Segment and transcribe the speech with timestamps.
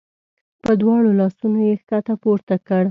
[0.63, 2.79] په دواړو لاسونو یې ښکته پورته کړ.